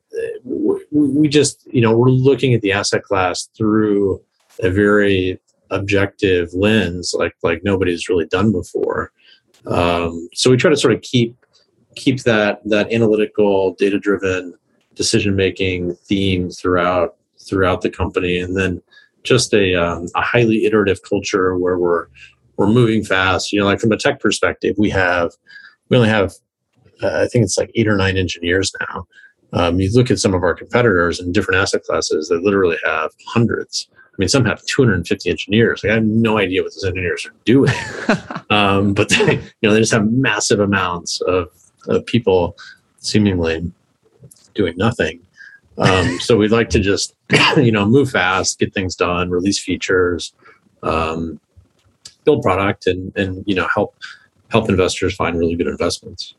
[0.45, 4.23] we just you know we're looking at the asset class through
[4.63, 9.13] a very objective lens like like nobody's really done before.
[9.67, 11.37] Um, so we try to sort of keep
[11.97, 14.55] keep that that analytical data driven
[14.95, 17.17] decision making theme throughout
[17.49, 18.39] throughout the company.
[18.39, 18.83] And then
[19.23, 22.07] just a, um, a highly iterative culture where we're
[22.57, 23.53] we're moving fast.
[23.53, 25.33] You know like from a tech perspective we have
[25.89, 26.33] we only have
[27.03, 29.07] uh, i think it's like eight or nine engineers now.
[29.53, 33.13] Um, you look at some of our competitors in different asset classes that literally have
[33.29, 33.89] hundreds.
[34.15, 35.83] I mean, some have 250 engineers.
[35.83, 37.75] Like, I have no idea what those engineers are doing,
[38.51, 41.49] um, but they, you know, they just have massive amounts of,
[41.89, 42.57] of people
[42.99, 43.73] seemingly
[44.55, 45.21] doing nothing.
[45.79, 47.17] Um, so we'd like to just,
[47.57, 50.33] you know, move fast, get things done, release features,
[50.85, 51.41] um,
[52.25, 53.97] build product, and and you know, help
[54.51, 56.35] help investors find really good investments.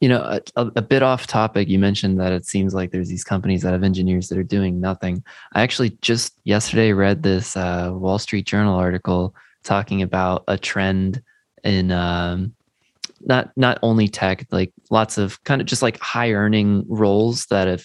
[0.00, 3.22] You know, a, a, bit off topic, you mentioned that it seems like there's these
[3.22, 5.22] companies that have engineers that are doing nothing.
[5.52, 11.22] I actually just yesterday read this uh, Wall Street Journal article talking about a trend
[11.64, 12.54] in um,
[13.20, 17.68] not not only tech, like lots of kind of just like high earning roles that
[17.68, 17.84] have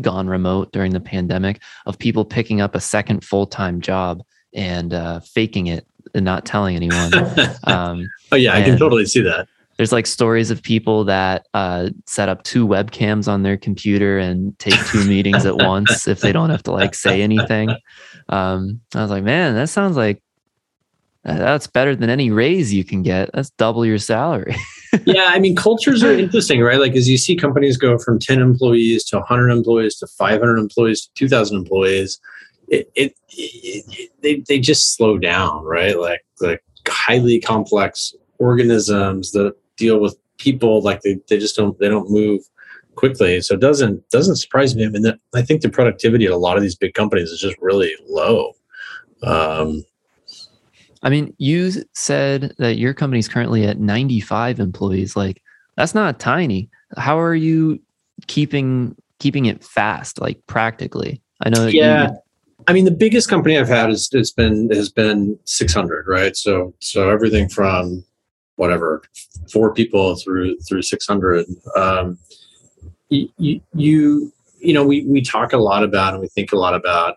[0.00, 4.22] gone remote during the pandemic of people picking up a second full time job
[4.52, 7.12] and uh, faking it and not telling anyone.
[7.64, 11.90] Um, oh yeah, I can totally see that there's like stories of people that uh,
[12.06, 16.32] set up two webcams on their computer and take two meetings at once if they
[16.32, 17.70] don't have to like say anything.
[18.28, 20.22] Um, I was like, man, that sounds like
[21.24, 23.30] uh, that's better than any raise you can get.
[23.32, 24.56] That's double your salary.
[25.04, 26.78] yeah, I mean, cultures are interesting, right?
[26.78, 31.06] Like as you see companies go from 10 employees to 100 employees to 500 employees
[31.06, 32.20] to 2,000 employees,
[32.68, 35.98] it, it, it, they they just slow down, right?
[35.98, 41.88] Like like highly complex organisms that deal with people like they, they just don't they
[41.88, 42.42] don't move
[42.94, 43.40] quickly.
[43.40, 44.84] So it doesn't doesn't surprise me.
[44.86, 47.40] I mean, the, I think the productivity at a lot of these big companies is
[47.40, 48.52] just really low.
[49.22, 49.84] Um,
[51.02, 55.16] I mean, you said that your company's currently at 95 employees.
[55.16, 55.42] Like
[55.76, 56.70] that's not tiny.
[56.96, 57.80] How are you
[58.26, 61.20] keeping keeping it fast, like practically?
[61.42, 61.66] I know.
[61.66, 62.10] yeah.
[62.10, 62.16] You,
[62.68, 66.36] I mean, the biggest company I've had is has been has been 600, right?
[66.36, 68.04] So so everything from
[68.62, 69.02] whatever
[69.52, 71.46] four people through through 600.
[71.76, 72.16] Um,
[73.08, 73.28] you,
[73.74, 77.16] you you know we we talk a lot about and we think a lot about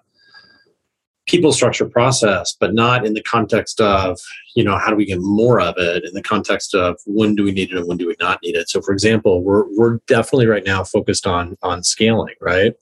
[1.28, 4.20] people structure process but not in the context of
[4.56, 6.04] you know how do we get more of it?
[6.04, 8.56] In the context of when do we need it and when do we not need
[8.56, 8.68] it?
[8.68, 12.74] So for example we're we're definitely right now focused on on scaling right?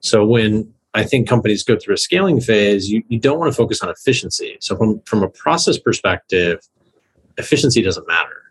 [0.00, 0.52] So when
[0.92, 3.88] i think companies go through a scaling phase you, you don't want to focus on
[3.88, 4.56] efficiency.
[4.58, 6.58] So from from a process perspective
[7.40, 8.42] efficiency doesn't matter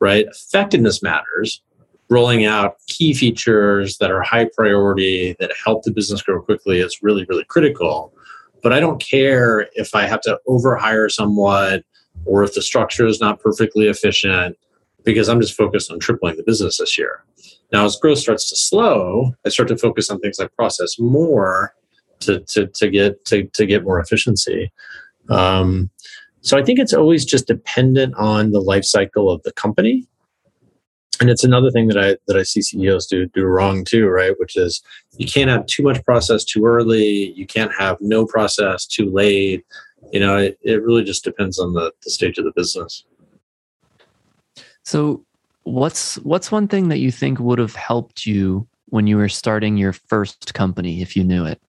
[0.00, 1.62] right effectiveness matters
[2.08, 6.98] rolling out key features that are high priority that help the business grow quickly is
[7.02, 8.12] really really critical
[8.62, 11.82] but I don't care if I have to overhire someone
[12.24, 14.56] or if the structure is not perfectly efficient
[15.04, 17.24] because I'm just focused on tripling the business this year.
[17.72, 21.74] Now, as growth starts to slow, I start to focus on things like process more
[22.20, 24.72] to, to, to get to, to get more efficiency.
[25.28, 25.90] Um,
[26.42, 30.06] so I think it's always just dependent on the life cycle of the company
[31.20, 34.32] and it's another thing that I that I see CEOs do do wrong too, right?
[34.38, 34.82] Which is
[35.18, 37.32] you can't have too much process too early.
[37.32, 39.64] You can't have no process too late.
[40.12, 43.04] You know, it, it really just depends on the, the stage of the business.
[44.82, 45.24] So
[45.64, 49.76] what's what's one thing that you think would have helped you when you were starting
[49.76, 51.60] your first company if you knew it?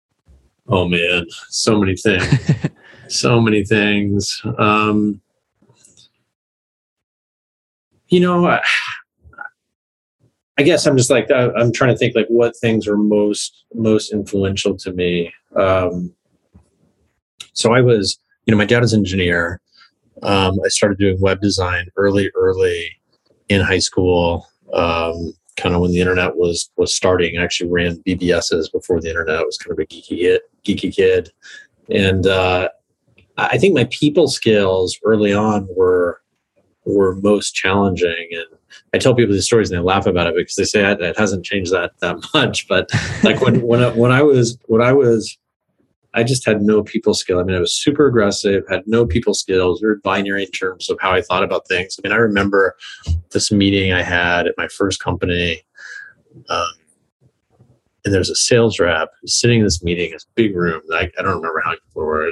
[0.70, 2.24] Oh man, so many things.
[3.12, 4.41] so many things.
[4.58, 5.21] Um,
[8.08, 8.60] you know,
[10.58, 14.13] I guess I'm just like I'm trying to think like what things are most most
[14.13, 15.34] influential to me.
[15.56, 16.13] Um,
[17.54, 19.60] so I was, you know, my dad is an engineer.
[20.24, 22.91] Um, I started doing web design early, early
[23.50, 24.47] in high school.
[24.74, 27.38] Um, kind of when the internet was was starting.
[27.38, 29.39] I actually ran BBSs before the internet.
[29.39, 31.32] I was kind of a geeky geeky kid,
[31.89, 32.69] and uh,
[33.52, 36.22] I think my people skills early on were
[36.86, 38.46] were most challenging and
[38.94, 41.46] I tell people these stories and they laugh about it because they say it, hasn't
[41.46, 42.68] changed that that much.
[42.68, 42.90] But
[43.24, 45.38] like when when I, when I was when I was,
[46.14, 47.40] I just had no people skill.
[47.40, 50.98] I mean, I was super aggressive, had no people skills, very binary in terms of
[51.02, 51.98] how I thought about things.
[51.98, 52.76] I mean, I remember
[53.32, 55.62] this meeting I had at my first company,
[56.50, 56.68] um,
[58.04, 60.82] and there's a sales rep sitting in this meeting, this big room.
[60.94, 62.32] I, I don't remember how many people were.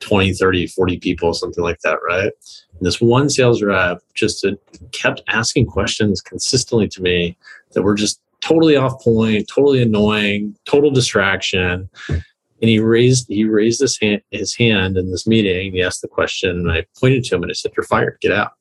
[0.00, 2.32] 20, 30, 40 people, something like that, right?
[2.78, 4.44] And this one sales rep just
[4.92, 7.36] kept asking questions consistently to me
[7.72, 11.88] that were just totally off point, totally annoying, total distraction.
[12.08, 15.72] And he raised he raised his hand, his hand in this meeting.
[15.72, 18.18] He asked the question, and I pointed to him and I said, "You're fired.
[18.20, 18.52] Get out."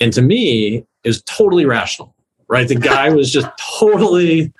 [0.00, 2.14] And to me, it was totally rational
[2.48, 2.68] right?
[2.68, 4.52] The guy was just totally,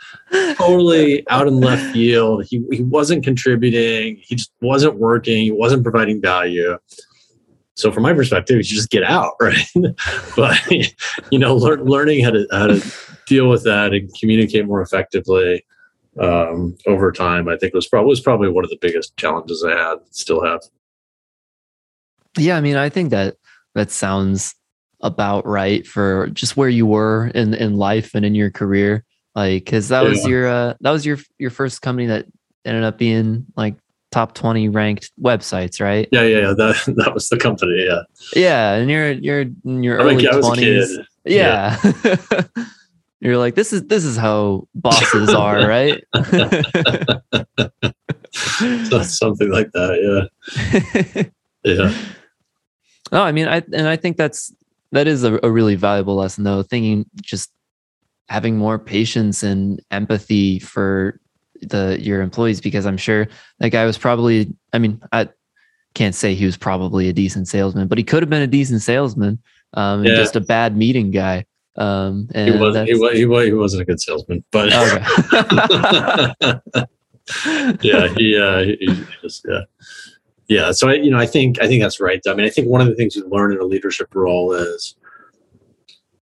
[0.57, 2.45] totally out in left field.
[2.45, 4.17] He, he wasn't contributing.
[4.23, 5.45] He just wasn't working.
[5.45, 6.79] He wasn't providing value.
[7.75, 9.67] So from my perspective, you just get out, right?
[10.37, 10.59] but
[11.31, 12.93] you know, lear- learning how to how to
[13.27, 15.65] deal with that and communicate more effectively
[16.21, 19.73] um, over time, I think was probably was probably one of the biggest challenges I
[19.73, 19.97] had.
[20.11, 20.61] Still have.
[22.39, 23.37] Yeah, I mean, I think that
[23.75, 24.55] that sounds
[25.05, 29.05] about right for just where you were in in life and in your career?
[29.37, 30.09] Like because that yeah.
[30.09, 32.27] was your uh, that was your your first company that
[32.65, 33.77] ended up being like
[34.15, 36.09] top 20 ranked websites right?
[36.13, 36.55] Yeah yeah, yeah.
[36.55, 38.03] that that was the company yeah.
[38.35, 42.65] Yeah and you're you're in your I early 20s yeah, yeah.
[43.21, 46.05] you're like this is this is how bosses are right?
[49.03, 51.25] Something like that yeah.
[51.65, 51.95] Yeah.
[53.11, 54.55] No i mean i and i think that's
[54.95, 57.51] that is a, a really valuable lesson though thinking just
[58.29, 61.21] having more patience and empathy for
[61.63, 63.27] the your employees because i'm sure
[63.59, 65.29] that guy was probably i mean i
[65.95, 68.83] can't say he was probably a decent salesman but he could have been a decent
[68.83, 69.39] salesman
[69.75, 70.15] um yeah.
[70.15, 71.45] just a bad meeting guy
[71.77, 75.01] um and he, was, he, was, he, was, he wasn't a good salesman but okay.
[77.83, 79.61] yeah he uh he just yeah
[80.49, 82.69] yeah so I, you know i think i think that's right i mean i think
[82.69, 84.97] one of the things you learn in a leadership role is,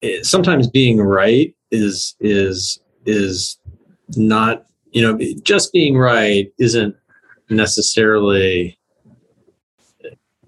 [0.01, 3.59] is sometimes being right is is is
[4.17, 6.95] not you know just being right isn't
[7.51, 8.79] necessarily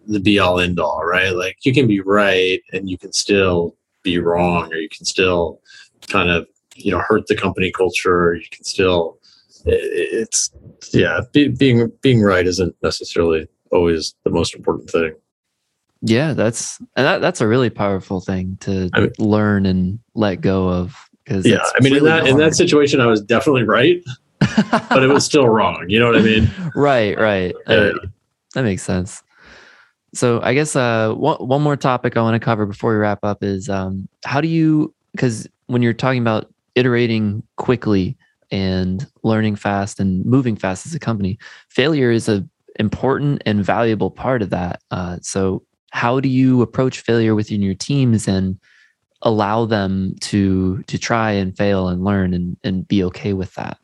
[0.06, 1.30] the be all end all right?
[1.30, 5.60] Like you can be right and you can still be wrong or you can still
[6.08, 6.46] kind of
[6.76, 9.18] you know hurt the company culture or you can still
[9.66, 10.50] eh, it's
[10.92, 15.14] yeah be, being being right isn't necessarily always the most important thing
[16.02, 20.40] yeah that's and that, that's a really powerful thing to I mean, learn and let
[20.40, 22.28] go of because yeah i mean really in that hard.
[22.28, 24.02] in that situation i was definitely right
[24.70, 27.74] but it was still wrong you know what i mean right right yeah.
[27.74, 27.92] uh,
[28.54, 29.22] that makes sense
[30.14, 33.18] so I guess uh, one one more topic I want to cover before we wrap
[33.24, 38.16] up is um, how do you because when you're talking about iterating quickly
[38.50, 42.46] and learning fast and moving fast as a company, failure is a
[42.78, 44.82] important and valuable part of that.
[44.90, 48.58] Uh, so how do you approach failure within your teams and
[49.22, 53.78] allow them to to try and fail and learn and, and be okay with that?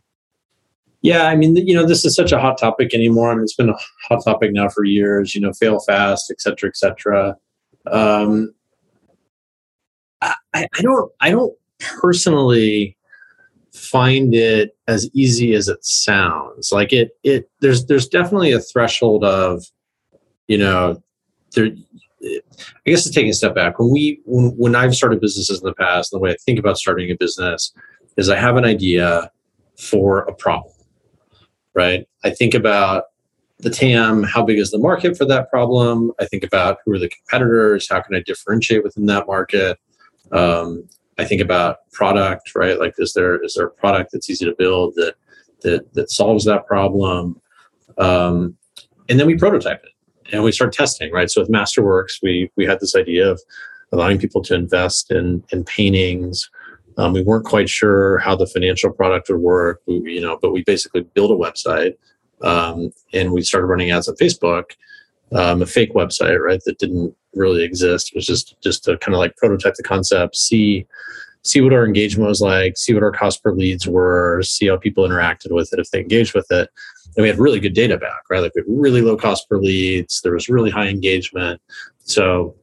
[1.03, 3.31] Yeah, I mean, you know, this is such a hot topic anymore.
[3.31, 3.79] I mean, it's been a
[4.09, 5.35] hot topic now for years.
[5.35, 7.37] You know, fail fast, et cetera, et cetera.
[7.91, 8.53] Um,
[10.21, 12.99] I, I don't, I don't personally
[13.73, 16.73] find it as easy as it sounds.
[16.73, 17.51] Like it, it.
[17.61, 19.65] There's, there's definitely a threshold of,
[20.49, 21.03] you know,
[21.55, 21.71] there.
[22.23, 25.65] I guess to take a step back, when we, when, when I've started businesses in
[25.65, 27.73] the past, the way I think about starting a business
[28.19, 29.31] is I have an idea
[29.79, 30.75] for a problem
[31.75, 32.07] right?
[32.25, 33.05] I think about
[33.59, 36.13] the TAM, how big is the market for that problem?
[36.19, 39.79] I think about who are the competitors, how can I differentiate within that market?
[40.33, 40.89] Um,
[41.21, 42.79] I think about product, right?
[42.79, 45.15] Like, is there is there a product that's easy to build that
[45.63, 47.41] that that solves that problem?
[47.99, 48.57] Um,
[49.09, 51.31] and then we prototype it and we start testing, right?
[51.31, 53.41] So with Masterworks, we we had this idea of
[53.93, 56.51] allowing people to invest in in paintings
[57.01, 60.53] um, we weren't quite sure how the financial product would work, we, you know, but
[60.53, 61.95] we basically built a website
[62.43, 64.73] um, and we started running ads on Facebook,
[65.33, 68.13] um, a fake website, right, that didn't really exist.
[68.15, 70.87] Was just just to kind of like prototype the concept, see
[71.43, 74.77] see what our engagement was like, see what our cost per leads were, see how
[74.77, 76.69] people interacted with it if they engaged with it.
[77.17, 78.41] And we had really good data back, right?
[78.41, 80.21] Like we had really low cost per leads.
[80.21, 81.61] There was really high engagement.
[82.05, 82.55] So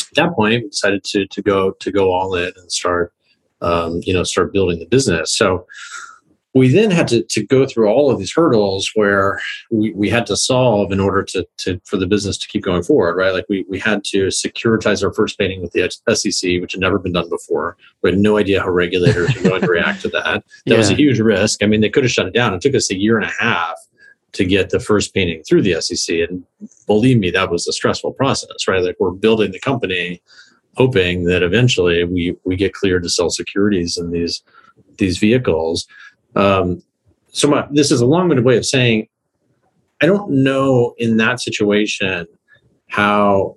[0.00, 3.12] at that point, we decided to to go to go all in and start
[3.62, 5.36] um, you know, start building the business.
[5.36, 5.66] So
[6.54, 9.40] we then had to, to go through all of these hurdles where
[9.70, 12.82] we, we had to solve in order to, to for the business to keep going
[12.82, 13.32] forward, right?
[13.32, 16.98] Like we, we had to securitize our first painting with the SEC, which had never
[16.98, 17.76] been done before.
[18.02, 20.24] We had no idea how regulators were going to react to that.
[20.24, 20.76] That yeah.
[20.78, 21.62] was a huge risk.
[21.62, 22.52] I mean, they could have shut it down.
[22.54, 23.76] It took us a year and a half
[24.32, 26.16] to get the first painting through the SEC.
[26.28, 26.44] And
[26.86, 28.82] believe me, that was a stressful process, right?
[28.82, 30.20] Like we're building the company
[30.76, 34.42] hoping that eventually we we get cleared to sell securities in these
[34.98, 35.86] these vehicles.
[36.36, 36.82] Um,
[37.28, 39.08] so my, this is a long-winded way of saying
[40.00, 42.26] I don't know in that situation
[42.88, 43.56] how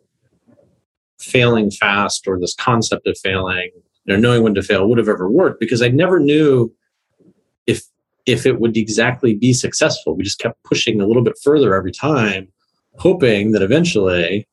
[1.19, 3.71] failing fast or this concept of failing,
[4.05, 6.73] know, knowing when to fail would have ever worked because I never knew
[7.65, 7.83] if
[8.25, 10.15] if it would exactly be successful.
[10.15, 12.47] We just kept pushing a little bit further every time,
[12.97, 14.47] hoping that eventually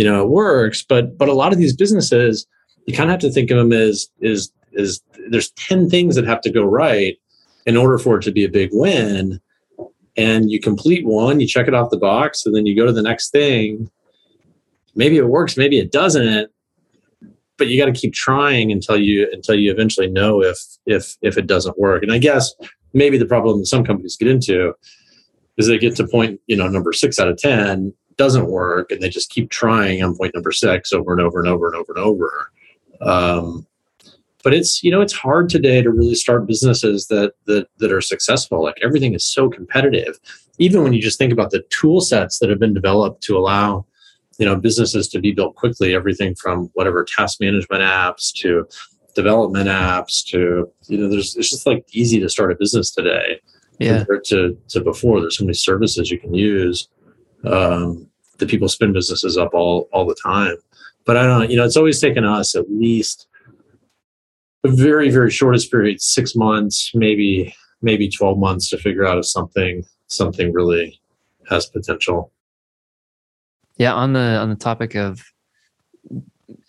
[0.00, 0.82] you know, it works.
[0.82, 2.46] But but a lot of these businesses,
[2.86, 6.24] you kind of have to think of them as is is there's 10 things that
[6.24, 7.18] have to go right
[7.66, 9.40] in order for it to be a big win.
[10.16, 12.92] And you complete one, you check it off the box, and then you go to
[12.92, 13.90] the next thing.
[14.94, 16.50] Maybe it works, maybe it doesn't,
[17.56, 21.38] but you got to keep trying until you until you eventually know if if if
[21.38, 22.02] it doesn't work.
[22.02, 22.52] And I guess
[22.92, 24.74] maybe the problem that some companies get into
[25.56, 29.00] is they get to point, you know, number six out of ten, doesn't work and
[29.00, 31.92] they just keep trying on point number six over and over and over and over
[31.94, 32.50] and over
[33.00, 33.66] um,
[34.42, 38.00] but it's you know it's hard today to really start businesses that that that are
[38.00, 40.18] successful like everything is so competitive
[40.58, 43.84] even when you just think about the tool sets that have been developed to allow
[44.38, 48.66] you know businesses to be built quickly everything from whatever task management apps to
[49.14, 53.40] development apps to you know there's it's just like easy to start a business today
[53.78, 53.98] yeah.
[53.98, 56.88] compared to to before there's so many services you can use
[57.44, 58.06] um,
[58.38, 60.56] the people spin businesses up all all the time.
[61.04, 63.26] But I don't, you know, it's always taken us at least
[64.64, 69.26] a very very shortest period, six months, maybe maybe twelve months to figure out if
[69.26, 71.00] something something really
[71.48, 72.32] has potential.
[73.76, 75.22] Yeah, on the on the topic of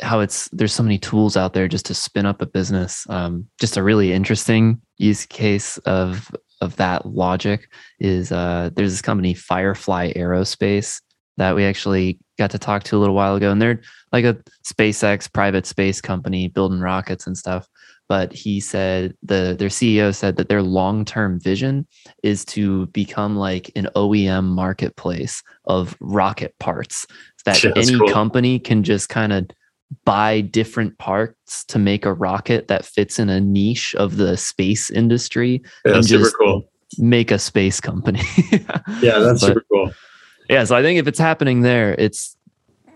[0.02, 3.06] how it's there's so many tools out there just to spin up a business.
[3.10, 6.32] Um, just a really interesting use case of
[6.62, 7.70] of that logic
[8.00, 11.02] is uh, there's this company Firefly Aerospace
[11.38, 13.52] that we actually got to talk to a little while ago.
[13.52, 13.82] And they're
[14.12, 17.68] like a SpaceX private space company building rockets and stuff.
[18.12, 21.88] But he said the their CEO said that their long term vision
[22.24, 27.08] is to become like an OEM marketplace of rocket parts
[27.46, 28.10] that yeah, any cool.
[28.10, 29.50] company can just kind of
[30.04, 34.90] buy different parts to make a rocket that fits in a niche of the space
[34.92, 36.70] industry Yeah, and super just cool.
[36.98, 38.20] make a space company.
[39.02, 39.94] Yeah, that's But- super cool.
[40.50, 42.36] yeah, so I think if it's happening there, it's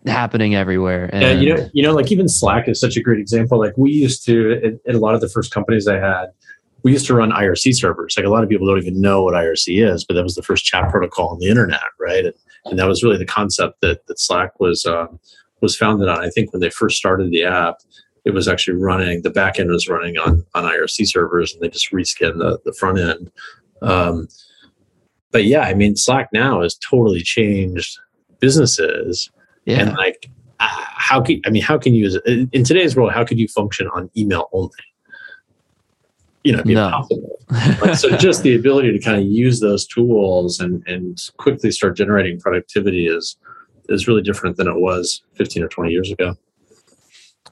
[0.08, 1.10] happening everywhere.
[1.12, 3.60] And Yeah, you know, you know, like even Slack is such a great example.
[3.60, 6.28] Like we used to, in, in a lot of the first companies I had,
[6.84, 8.16] we used to run IRC servers.
[8.16, 10.44] Like a lot of people don't even know what IRC is, but that was the
[10.44, 12.26] first chat protocol on the internet, right?
[12.26, 12.34] And,
[12.66, 15.20] and that was really the concept that that Slack was um,
[15.62, 16.24] was founded on.
[16.24, 17.78] I think when they first started the app,
[18.24, 21.70] it was actually running the back end was running on on IRC servers, and they
[21.70, 23.32] just reskinned the the front end.
[23.82, 24.28] Um,
[25.32, 27.98] but yeah, I mean, Slack now has totally changed
[28.40, 29.32] businesses
[29.66, 29.80] yeah.
[29.80, 33.38] and like uh, how can i mean how can you in today's world how could
[33.40, 34.72] you function on email only
[36.44, 36.86] you know be No.
[36.86, 37.40] impossible
[37.82, 41.96] Like, so just the ability to kind of use those tools and and quickly start
[41.98, 43.38] generating productivity is
[43.90, 46.36] is really different than it was 15 or 20 years ago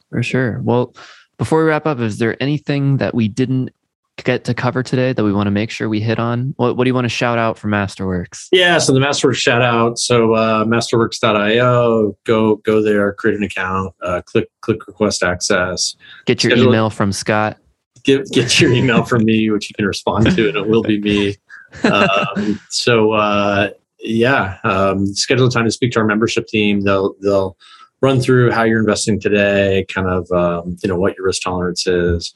[0.10, 0.62] For sure.
[0.64, 0.96] Well,
[1.38, 3.72] before we wrap up, is there anything that we didn't
[4.18, 6.54] get to cover today that we want to make sure we hit on?
[6.58, 8.48] What, what do you want to shout out for Masterworks?
[8.52, 13.94] yeah so the masterworks shout out so uh, masterworks.io go go there create an account
[14.04, 15.96] uh, click click request access
[16.26, 17.58] Get your email from Scott.
[18.04, 21.00] get get your email from me, which you can respond to, and it will be
[21.00, 21.36] me.
[21.84, 26.82] Um, so uh, yeah, um, schedule a time to speak to our membership team.
[26.82, 27.58] They'll they'll
[28.02, 31.88] run through how you're investing today, kind of um, you know what your risk tolerance
[31.88, 32.34] is,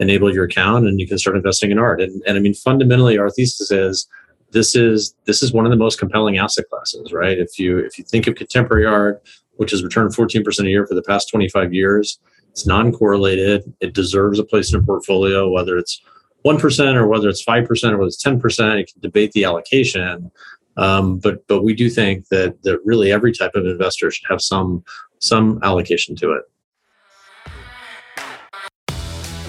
[0.00, 2.00] enable your account, and you can start investing in art.
[2.00, 4.08] And and I mean fundamentally, our thesis is
[4.50, 7.38] this is this is one of the most compelling asset classes, right?
[7.38, 9.22] If you if you think of contemporary art,
[9.56, 12.18] which has returned 14% a year for the past 25 years,
[12.50, 13.72] it's non-correlated.
[13.80, 16.00] It deserves a place in a portfolio, whether it's
[16.42, 18.78] one percent or whether it's five percent or whether it's ten percent.
[18.78, 20.30] You can debate the allocation,
[20.76, 24.40] um, but but we do think that that really every type of investor should have
[24.40, 24.84] some
[25.18, 26.42] some allocation to it.